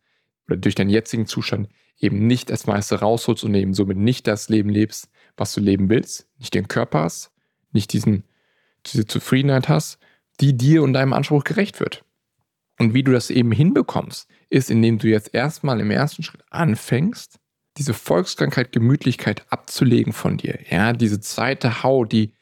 oder 0.46 0.58
durch 0.58 0.76
deinen 0.76 0.92
jetzigen 0.92 1.26
Zustand 1.26 1.68
eben 1.98 2.28
nicht 2.28 2.52
das 2.52 2.68
meiste 2.68 3.00
rausholst 3.00 3.44
und 3.44 3.56
eben 3.56 3.74
somit 3.74 3.98
nicht 3.98 4.28
das 4.28 4.50
Leben 4.50 4.70
lebst, 4.70 5.10
was 5.36 5.56
du 5.56 5.62
leben 5.62 5.90
willst. 5.90 6.30
Nicht 6.38 6.54
den 6.54 6.68
Körper 6.68 7.02
hast, 7.02 7.32
nicht 7.72 7.92
diesen, 7.92 8.24
diese 8.86 9.08
Zufriedenheit 9.08 9.68
hast, 9.68 9.98
die 10.40 10.56
dir 10.56 10.84
und 10.84 10.94
deinem 10.94 11.14
Anspruch 11.14 11.44
gerecht 11.44 11.80
wird. 11.80 12.04
Und 12.80 12.94
wie 12.94 13.04
du 13.04 13.12
das 13.12 13.30
eben 13.30 13.52
hinbekommst, 13.52 14.28
ist, 14.50 14.70
indem 14.70 15.00
du 15.00 15.08
jetzt 15.08 15.34
erstmal 15.34 15.80
im 15.80 15.92
ersten 15.92 16.24
Schritt 16.24 16.44
anfängst, 16.50 17.40
diese 17.78 17.94
Volkskrankheit 17.94 18.72
Gemütlichkeit 18.72 19.46
abzulegen 19.50 20.14
von 20.14 20.38
dir. 20.38 20.60
Ja, 20.70 20.94
diese 20.94 21.20
zweite 21.20 21.84
Haut, 21.84 22.12
die 22.12 22.34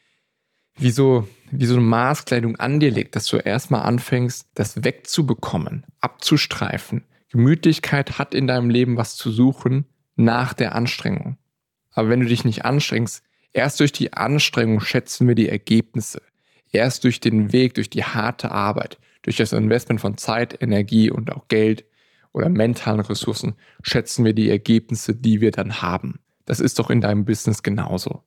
wie 0.77 0.91
so, 0.91 1.27
wie 1.51 1.65
so 1.65 1.75
eine 1.75 1.83
Maßkleidung 1.83 2.57
an 2.57 2.79
dir 2.79 2.91
liegt, 2.91 3.15
dass 3.15 3.27
du 3.27 3.37
erstmal 3.37 3.83
anfängst, 3.83 4.47
das 4.55 4.83
wegzubekommen, 4.83 5.85
abzustreifen, 6.01 7.05
Gemütlichkeit 7.29 8.17
hat 8.17 8.33
in 8.33 8.47
deinem 8.47 8.69
Leben 8.69 8.97
was 8.97 9.15
zu 9.15 9.31
suchen 9.31 9.85
nach 10.15 10.53
der 10.53 10.75
Anstrengung. 10.75 11.37
Aber 11.91 12.09
wenn 12.09 12.19
du 12.19 12.27
dich 12.27 12.43
nicht 12.43 12.65
anstrengst, 12.65 13.23
erst 13.53 13.79
durch 13.79 13.91
die 13.91 14.13
Anstrengung 14.13 14.81
schätzen 14.81 15.27
wir 15.27 15.35
die 15.35 15.49
Ergebnisse. 15.49 16.21
Erst 16.75 17.05
durch 17.05 17.21
den 17.21 17.53
Weg, 17.53 17.75
durch 17.75 17.89
die 17.89 18.03
harte 18.03 18.51
Arbeit, 18.51 18.99
durch 19.21 19.37
das 19.37 19.53
Investment 19.53 20.01
von 20.01 20.17
Zeit, 20.17 20.61
Energie 20.61 21.09
und 21.09 21.31
auch 21.31 21.47
Geld 21.47 21.85
oder 22.33 22.49
mentalen 22.49 22.99
Ressourcen 22.99 23.55
schätzen 23.81 24.25
wir 24.25 24.33
die 24.33 24.49
Ergebnisse, 24.49 25.15
die 25.15 25.39
wir 25.39 25.51
dann 25.51 25.81
haben. 25.81 26.19
Das 26.43 26.59
ist 26.59 26.77
doch 26.77 26.89
in 26.89 26.99
deinem 26.99 27.23
Business 27.23 27.63
genauso. 27.63 28.23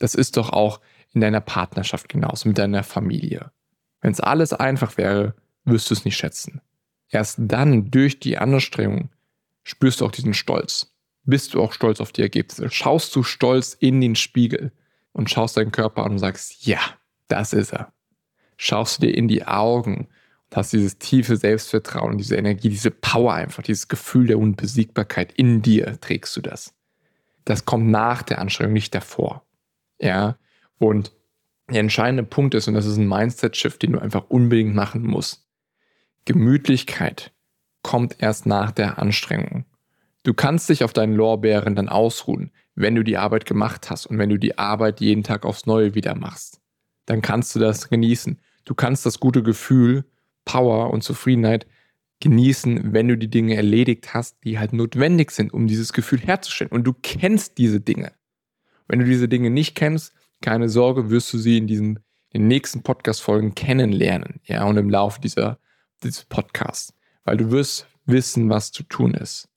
Das 0.00 0.16
ist 0.16 0.36
doch 0.36 0.50
auch 0.50 0.80
in 1.14 1.20
deiner 1.20 1.40
Partnerschaft 1.40 2.08
genauso, 2.08 2.48
mit 2.48 2.58
deiner 2.58 2.82
Familie. 2.82 3.52
Wenn 4.00 4.10
es 4.10 4.20
alles 4.20 4.52
einfach 4.52 4.96
wäre, 4.96 5.36
wirst 5.64 5.88
du 5.88 5.94
es 5.94 6.04
nicht 6.04 6.16
schätzen. 6.16 6.60
Erst 7.08 7.36
dann, 7.38 7.92
durch 7.92 8.18
die 8.18 8.36
Anstrengung, 8.36 9.10
spürst 9.62 10.00
du 10.00 10.06
auch 10.06 10.10
diesen 10.10 10.34
Stolz. 10.34 10.92
Bist 11.22 11.54
du 11.54 11.62
auch 11.62 11.72
stolz 11.72 12.00
auf 12.00 12.10
die 12.10 12.22
Ergebnisse? 12.22 12.68
Schaust 12.68 13.14
du 13.14 13.22
stolz 13.22 13.76
in 13.78 14.00
den 14.00 14.16
Spiegel 14.16 14.72
und 15.12 15.30
schaust 15.30 15.56
deinen 15.56 15.70
Körper 15.70 16.04
an 16.04 16.12
und 16.12 16.18
sagst, 16.18 16.66
ja, 16.66 16.80
das 17.32 17.52
ist 17.52 17.72
er. 17.72 17.92
Schaust 18.56 18.98
du 18.98 19.06
dir 19.06 19.16
in 19.16 19.26
die 19.26 19.46
Augen 19.46 20.08
und 20.50 20.56
hast 20.56 20.72
dieses 20.72 20.98
tiefe 20.98 21.36
Selbstvertrauen, 21.36 22.18
diese 22.18 22.36
Energie, 22.36 22.68
diese 22.68 22.90
Power 22.90 23.34
einfach, 23.34 23.62
dieses 23.62 23.88
Gefühl 23.88 24.26
der 24.26 24.38
Unbesiegbarkeit 24.38 25.32
in 25.32 25.62
dir 25.62 26.00
trägst 26.00 26.36
du 26.36 26.42
das. 26.42 26.74
Das 27.44 27.64
kommt 27.64 27.88
nach 27.88 28.22
der 28.22 28.38
Anstrengung, 28.38 28.74
nicht 28.74 28.94
davor. 28.94 29.44
Ja, 30.00 30.36
und 30.78 31.12
der 31.70 31.80
entscheidende 31.80 32.22
Punkt 32.22 32.54
ist, 32.54 32.68
und 32.68 32.74
das 32.74 32.86
ist 32.86 32.98
ein 32.98 33.08
Mindset-Shift, 33.08 33.82
den 33.82 33.92
du 33.92 33.98
einfach 33.98 34.28
unbedingt 34.28 34.74
machen 34.74 35.02
musst. 35.02 35.48
Gemütlichkeit 36.24 37.32
kommt 37.82 38.16
erst 38.20 38.46
nach 38.46 38.70
der 38.70 38.98
Anstrengung. 38.98 39.64
Du 40.22 40.34
kannst 40.34 40.68
dich 40.68 40.84
auf 40.84 40.92
deinen 40.92 41.14
Lorbeeren 41.14 41.74
dann 41.74 41.88
ausruhen, 41.88 42.52
wenn 42.74 42.94
du 42.94 43.02
die 43.02 43.16
Arbeit 43.16 43.46
gemacht 43.46 43.90
hast 43.90 44.06
und 44.06 44.18
wenn 44.18 44.28
du 44.28 44.38
die 44.38 44.58
Arbeit 44.58 45.00
jeden 45.00 45.24
Tag 45.24 45.44
aufs 45.44 45.66
Neue 45.66 45.94
wieder 45.94 46.14
machst. 46.14 46.61
Dann 47.06 47.22
kannst 47.22 47.54
du 47.54 47.58
das 47.58 47.88
genießen. 47.88 48.40
Du 48.64 48.74
kannst 48.74 49.04
das 49.06 49.20
gute 49.20 49.42
Gefühl, 49.42 50.04
Power 50.44 50.90
und 50.90 51.02
Zufriedenheit 51.02 51.66
genießen, 52.20 52.92
wenn 52.92 53.08
du 53.08 53.18
die 53.18 53.30
Dinge 53.30 53.56
erledigt 53.56 54.14
hast, 54.14 54.44
die 54.44 54.58
halt 54.58 54.72
notwendig 54.72 55.32
sind, 55.32 55.52
um 55.52 55.66
dieses 55.66 55.92
Gefühl 55.92 56.20
herzustellen. 56.20 56.70
Und 56.70 56.84
du 56.84 56.92
kennst 56.92 57.58
diese 57.58 57.80
Dinge. 57.80 58.12
Wenn 58.86 59.00
du 59.00 59.04
diese 59.04 59.28
Dinge 59.28 59.50
nicht 59.50 59.74
kennst, 59.74 60.12
keine 60.40 60.68
Sorge, 60.68 61.10
wirst 61.10 61.32
du 61.32 61.38
sie 61.38 61.58
in 61.58 61.66
diesen 61.66 61.98
in 62.32 62.42
den 62.42 62.48
nächsten 62.48 62.82
Podcast-Folgen 62.82 63.54
kennenlernen, 63.54 64.40
ja, 64.44 64.64
und 64.64 64.76
im 64.78 64.90
Laufe 64.90 65.20
dieser, 65.20 65.58
dieses 66.02 66.24
Podcasts. 66.24 66.94
Weil 67.24 67.36
du 67.36 67.50
wirst 67.50 67.86
wissen, 68.06 68.48
was 68.48 68.72
zu 68.72 68.82
tun 68.84 69.14
ist. 69.14 69.48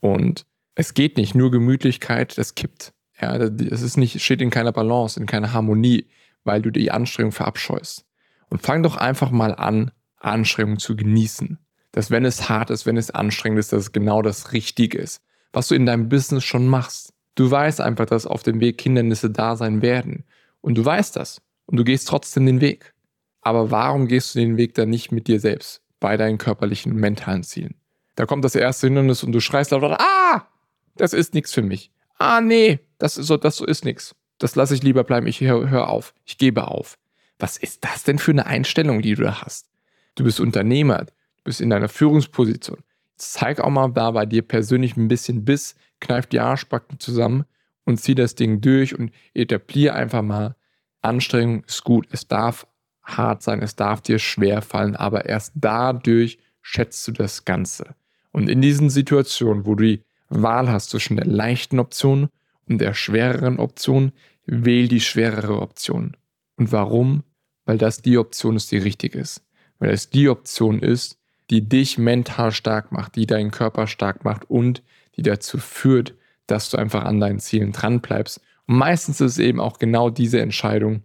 Und 0.00 0.44
es 0.74 0.94
geht 0.94 1.16
nicht, 1.16 1.34
nur 1.34 1.50
Gemütlichkeit, 1.50 2.36
das 2.36 2.54
kippt. 2.54 2.92
Ja, 3.20 3.36
es 3.36 3.82
ist 3.82 3.96
nicht, 3.96 4.20
steht 4.20 4.42
in 4.42 4.50
keiner 4.50 4.72
Balance, 4.72 5.18
in 5.18 5.26
keiner 5.26 5.52
Harmonie, 5.52 6.08
weil 6.44 6.62
du 6.62 6.70
die 6.70 6.90
Anstrengung 6.90 7.32
verabscheust. 7.32 8.04
Und 8.48 8.62
fang 8.62 8.82
doch 8.82 8.96
einfach 8.96 9.30
mal 9.30 9.54
an, 9.54 9.90
Anstrengung 10.18 10.78
zu 10.78 10.96
genießen. 10.96 11.58
Dass 11.92 12.10
wenn 12.10 12.24
es 12.24 12.48
hart 12.48 12.70
ist, 12.70 12.86
wenn 12.86 12.96
es 12.96 13.10
anstrengend 13.10 13.58
ist, 13.58 13.72
dass 13.72 13.82
es 13.82 13.92
genau 13.92 14.22
das 14.22 14.52
Richtige 14.52 14.98
ist. 14.98 15.22
Was 15.52 15.68
du 15.68 15.74
in 15.74 15.86
deinem 15.86 16.08
Business 16.08 16.44
schon 16.44 16.66
machst. 16.66 17.12
Du 17.34 17.50
weißt 17.50 17.80
einfach, 17.80 18.06
dass 18.06 18.26
auf 18.26 18.42
dem 18.42 18.60
Weg 18.60 18.80
Hindernisse 18.80 19.30
da 19.30 19.56
sein 19.56 19.82
werden. 19.82 20.24
Und 20.60 20.76
du 20.76 20.84
weißt 20.84 21.16
das. 21.16 21.40
Und 21.66 21.76
du 21.76 21.84
gehst 21.84 22.08
trotzdem 22.08 22.46
den 22.46 22.60
Weg. 22.60 22.94
Aber 23.40 23.70
warum 23.70 24.08
gehst 24.08 24.34
du 24.34 24.38
den 24.38 24.56
Weg 24.56 24.74
dann 24.74 24.90
nicht 24.90 25.12
mit 25.12 25.28
dir 25.28 25.40
selbst? 25.40 25.82
Bei 26.00 26.16
deinen 26.16 26.38
körperlichen, 26.38 26.94
mentalen 26.94 27.42
Zielen. 27.42 27.74
Da 28.16 28.26
kommt 28.26 28.44
das 28.44 28.54
erste 28.54 28.86
Hindernis 28.86 29.22
und 29.22 29.32
du 29.32 29.40
schreist 29.40 29.70
laut, 29.70 29.84
ah, 29.84 30.48
das 30.96 31.12
ist 31.12 31.34
nichts 31.34 31.52
für 31.52 31.62
mich. 31.62 31.90
Ah, 32.18 32.40
nee, 32.40 32.80
das 32.98 33.18
ist 33.18 33.26
so, 33.26 33.36
das 33.36 33.56
so 33.56 33.66
ist 33.66 33.84
nichts. 33.84 34.14
Das 34.38 34.56
lasse 34.56 34.74
ich 34.74 34.82
lieber 34.82 35.04
bleiben. 35.04 35.26
Ich 35.26 35.40
höre 35.40 35.70
hör 35.70 35.88
auf. 35.88 36.14
Ich 36.24 36.38
gebe 36.38 36.68
auf. 36.68 36.98
Was 37.38 37.56
ist 37.56 37.84
das 37.84 38.04
denn 38.04 38.18
für 38.18 38.30
eine 38.30 38.46
Einstellung, 38.46 39.02
die 39.02 39.14
du 39.14 39.22
da 39.22 39.42
hast? 39.42 39.68
Du 40.14 40.24
bist 40.24 40.40
Unternehmer. 40.40 41.04
Du 41.04 41.44
bist 41.44 41.60
in 41.60 41.70
deiner 41.70 41.88
Führungsposition. 41.88 42.78
Zeig 43.16 43.60
auch 43.60 43.70
mal 43.70 43.88
da 43.88 44.10
bei 44.10 44.26
dir 44.26 44.42
persönlich 44.42 44.96
ein 44.96 45.08
bisschen 45.08 45.44
Biss, 45.44 45.76
kneif 46.00 46.26
die 46.26 46.40
Arschbacken 46.40 46.98
zusammen 46.98 47.44
und 47.84 48.00
zieh 48.00 48.14
das 48.14 48.34
Ding 48.34 48.60
durch 48.60 48.98
und 48.98 49.12
etablier 49.34 49.94
einfach 49.94 50.22
mal, 50.22 50.56
Anstrengung 51.02 51.64
ist 51.64 51.84
gut, 51.84 52.06
es 52.10 52.26
darf 52.26 52.66
hart 53.02 53.42
sein, 53.42 53.62
es 53.62 53.76
darf 53.76 54.00
dir 54.00 54.18
schwer 54.18 54.62
fallen, 54.62 54.96
aber 54.96 55.26
erst 55.26 55.52
dadurch 55.54 56.38
schätzt 56.62 57.06
du 57.06 57.12
das 57.12 57.44
Ganze. 57.44 57.94
Und 58.32 58.48
in 58.48 58.62
diesen 58.62 58.90
Situationen, 58.90 59.66
wo 59.66 59.74
du 59.74 59.84
die 59.84 60.04
Wahl 60.28 60.70
hast 60.70 60.90
zwischen 60.90 61.16
der 61.16 61.26
leichten 61.26 61.78
Option 61.78 62.30
und 62.68 62.78
der 62.78 62.94
schwereren 62.94 63.58
Option, 63.58 64.12
wähl 64.46 64.88
die 64.88 65.00
schwerere 65.00 65.60
Option. 65.60 66.16
Und 66.56 66.72
warum? 66.72 67.24
Weil 67.64 67.78
das 67.78 68.02
die 68.02 68.18
Option 68.18 68.56
ist, 68.56 68.70
die 68.72 68.78
richtig 68.78 69.14
ist. 69.14 69.42
Weil 69.78 69.90
es 69.90 70.10
die 70.10 70.28
Option 70.28 70.80
ist, 70.80 71.18
die 71.50 71.68
dich 71.68 71.98
mental 71.98 72.52
stark 72.52 72.92
macht, 72.92 73.16
die 73.16 73.26
deinen 73.26 73.50
Körper 73.50 73.86
stark 73.86 74.24
macht 74.24 74.50
und 74.50 74.82
die 75.16 75.22
dazu 75.22 75.58
führt, 75.58 76.14
dass 76.46 76.70
du 76.70 76.76
einfach 76.76 77.04
an 77.04 77.20
deinen 77.20 77.40
Zielen 77.40 77.72
dran 77.72 78.00
bleibst. 78.00 78.40
Und 78.66 78.76
meistens 78.76 79.20
ist 79.20 79.32
es 79.32 79.38
eben 79.38 79.60
auch 79.60 79.78
genau 79.78 80.10
diese 80.10 80.40
Entscheidung, 80.40 81.02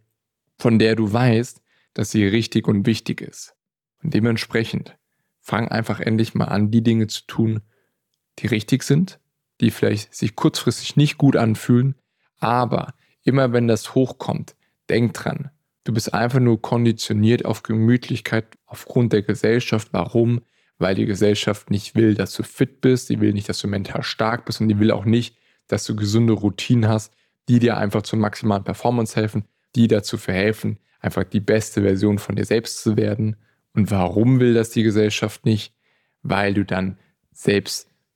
von 0.57 0.79
der 0.79 0.95
du 0.95 1.11
weißt, 1.11 1.61
dass 1.93 2.11
sie 2.11 2.25
richtig 2.25 2.67
und 2.67 2.85
wichtig 2.85 3.21
ist. 3.21 3.55
Und 4.03 4.13
dementsprechend 4.13 4.97
fang 5.41 5.67
einfach 5.67 5.99
endlich 5.99 6.35
mal 6.35 6.45
an, 6.45 6.71
die 6.71 6.83
Dinge 6.83 7.07
zu 7.07 7.25
tun, 7.27 7.61
die 8.39 8.47
richtig 8.47 8.83
sind, 8.83 9.19
die 9.61 9.71
vielleicht 9.71 10.13
sich 10.13 10.35
kurzfristig 10.35 10.95
nicht 10.95 11.17
gut 11.17 11.35
anfühlen, 11.35 11.95
aber 12.39 12.93
immer 13.23 13.53
wenn 13.53 13.67
das 13.67 13.95
hochkommt, 13.95 14.55
denk 14.89 15.13
dran, 15.13 15.49
du 15.83 15.93
bist 15.93 16.13
einfach 16.13 16.39
nur 16.39 16.61
konditioniert 16.61 17.45
auf 17.45 17.63
Gemütlichkeit 17.63 18.45
aufgrund 18.65 19.13
der 19.13 19.23
Gesellschaft. 19.23 19.89
Warum? 19.91 20.41
weil 20.79 20.95
die 20.95 21.05
Gesellschaft 21.05 21.69
nicht 21.69 21.93
will, 21.93 22.15
dass 22.15 22.33
du 22.33 22.41
fit 22.41 22.81
bist, 22.81 23.09
die 23.09 23.19
will 23.19 23.33
nicht, 23.33 23.47
dass 23.49 23.59
du 23.59 23.67
mental 23.67 24.01
stark 24.01 24.45
bist 24.45 24.61
und 24.61 24.69
die 24.69 24.79
will 24.79 24.91
auch 24.91 25.05
nicht, 25.05 25.37
dass 25.67 25.83
du 25.83 25.95
gesunde 25.95 26.33
Routinen 26.33 26.89
hast, 26.89 27.13
die 27.49 27.59
dir 27.59 27.77
einfach 27.77 28.01
zur 28.01 28.17
maximalen 28.17 28.63
Performance 28.63 29.15
helfen, 29.15 29.43
die 29.75 29.87
dazu 29.87 30.17
verhelfen, 30.17 30.79
einfach 31.01 31.25
die 31.25 31.41
beste 31.41 31.81
Version 31.81 32.17
von 32.17 32.35
dir 32.35 32.45
selbst 32.45 32.81
zu 32.81 32.97
werden. 32.97 33.35
Und 33.73 33.91
warum 33.91 34.39
will 34.39 34.53
das 34.53 34.71
die 34.71 34.83
Gesellschaft 34.83 35.45
nicht? 35.45 35.73
Weil 36.23 36.53
du 36.53 36.63
dann 36.63 36.97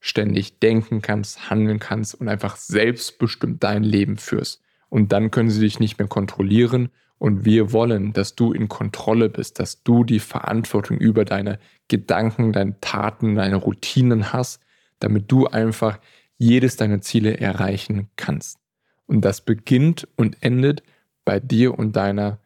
selbstständig 0.03 0.59
denken 0.59 1.01
kannst, 1.01 1.49
handeln 1.49 1.79
kannst 1.79 2.15
und 2.15 2.27
einfach 2.27 2.57
selbstbestimmt 2.57 3.63
dein 3.63 3.83
Leben 3.83 4.17
führst. 4.17 4.61
Und 4.89 5.13
dann 5.13 5.31
können 5.31 5.49
sie 5.49 5.61
dich 5.61 5.79
nicht 5.79 5.97
mehr 5.97 6.09
kontrollieren 6.09 6.89
und 7.17 7.45
wir 7.45 7.71
wollen, 7.71 8.11
dass 8.11 8.35
du 8.35 8.51
in 8.51 8.67
Kontrolle 8.67 9.29
bist, 9.29 9.59
dass 9.59 9.81
du 9.83 10.03
die 10.03 10.19
Verantwortung 10.19 10.97
über 10.97 11.23
deine 11.23 11.57
Gedanken, 11.87 12.51
deine 12.51 12.79
Taten, 12.81 13.35
deine 13.35 13.55
Routinen 13.55 14.33
hast, 14.33 14.61
damit 14.99 15.31
du 15.31 15.47
einfach 15.47 15.99
jedes 16.37 16.75
deiner 16.75 16.99
Ziele 16.99 17.39
erreichen 17.39 18.09
kannst. 18.17 18.59
Und 19.05 19.21
das 19.21 19.39
beginnt 19.39 20.07
und 20.17 20.35
endet 20.41 20.83
bei 21.23 21.39
dir 21.39 21.79
und 21.79 21.95
deiner 21.95 22.39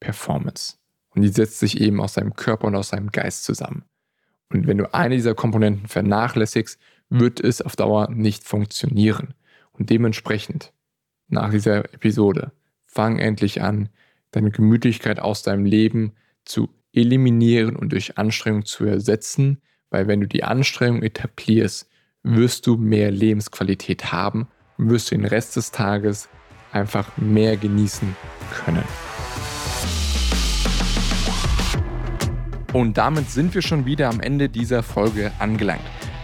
Performance. 0.00 0.78
Und 1.10 1.22
die 1.22 1.28
setzt 1.28 1.60
sich 1.60 1.80
eben 1.80 2.00
aus 2.00 2.14
deinem 2.14 2.34
Körper 2.34 2.66
und 2.66 2.74
aus 2.74 2.90
deinem 2.90 3.12
Geist 3.12 3.44
zusammen. 3.44 3.84
Und 4.50 4.66
wenn 4.66 4.78
du 4.78 4.92
eine 4.92 5.14
dieser 5.14 5.34
Komponenten 5.34 5.86
vernachlässigst, 5.88 6.78
wird 7.20 7.40
es 7.40 7.62
auf 7.62 7.76
Dauer 7.76 8.10
nicht 8.10 8.44
funktionieren. 8.44 9.34
Und 9.72 9.90
dementsprechend, 9.90 10.72
nach 11.28 11.50
dieser 11.50 11.92
Episode, 11.94 12.52
fang 12.86 13.18
endlich 13.18 13.62
an, 13.62 13.88
deine 14.32 14.50
Gemütlichkeit 14.50 15.20
aus 15.20 15.42
deinem 15.42 15.64
Leben 15.64 16.12
zu 16.44 16.68
eliminieren 16.92 17.76
und 17.76 17.92
durch 17.92 18.18
Anstrengung 18.18 18.64
zu 18.64 18.84
ersetzen, 18.84 19.62
weil 19.90 20.08
wenn 20.08 20.20
du 20.20 20.26
die 20.26 20.42
Anstrengung 20.42 21.02
etablierst, 21.02 21.88
wirst 22.24 22.66
du 22.66 22.76
mehr 22.76 23.10
Lebensqualität 23.12 24.12
haben 24.12 24.48
und 24.76 24.90
wirst 24.90 25.10
du 25.10 25.14
den 25.14 25.24
Rest 25.24 25.54
des 25.54 25.70
Tages 25.70 26.28
einfach 26.72 27.16
mehr 27.16 27.56
genießen 27.56 28.16
können. 28.50 28.84
Und 32.72 32.98
damit 32.98 33.30
sind 33.30 33.54
wir 33.54 33.62
schon 33.62 33.86
wieder 33.86 34.08
am 34.08 34.18
Ende 34.18 34.48
dieser 34.48 34.82
Folge 34.82 35.30
angelangt. 35.38 35.80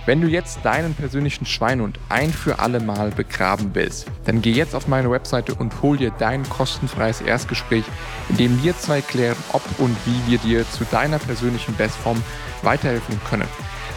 Wenn 0.06 0.22
du 0.22 0.28
jetzt 0.28 0.60
deinen 0.64 0.94
persönlichen 0.94 1.44
Schweinhund 1.44 1.98
ein 2.08 2.32
für 2.32 2.58
alle 2.58 2.80
Mal 2.80 3.10
begraben 3.10 3.70
willst, 3.74 4.06
dann 4.24 4.40
geh 4.40 4.52
jetzt 4.52 4.74
auf 4.74 4.88
meine 4.88 5.10
Webseite 5.10 5.54
und 5.54 5.82
hol 5.82 5.98
dir 5.98 6.10
dein 6.18 6.48
kostenfreies 6.48 7.20
Erstgespräch, 7.20 7.84
in 8.30 8.36
dem 8.38 8.62
wir 8.62 8.76
zwei 8.78 9.02
klären, 9.02 9.36
ob 9.52 9.62
und 9.78 9.94
wie 10.06 10.30
wir 10.30 10.38
dir 10.38 10.68
zu 10.70 10.84
deiner 10.84 11.18
persönlichen 11.18 11.76
Bestform 11.76 12.22
weiterhelfen 12.62 13.20
können. 13.28 13.48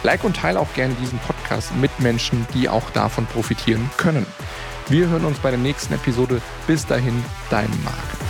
Like 0.02 0.24
und 0.24 0.36
teile 0.36 0.60
auch 0.60 0.72
gerne 0.74 0.94
diesen 1.00 1.18
Podcast 1.20 1.74
mit 1.76 1.98
Menschen, 2.00 2.46
die 2.52 2.68
auch 2.68 2.90
davon 2.90 3.24
profitieren 3.24 3.88
können. 3.96 4.26
Wir 4.88 5.08
hören 5.08 5.24
uns 5.24 5.38
bei 5.38 5.50
der 5.50 5.58
nächsten 5.58 5.94
Episode. 5.94 6.42
Bis 6.66 6.84
dahin, 6.84 7.24
dein 7.48 7.70
Marc. 7.82 8.23